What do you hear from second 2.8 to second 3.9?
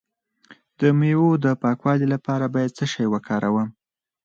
شی وکاروم؟